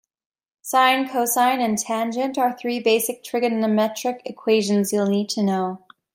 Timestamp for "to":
5.29-5.43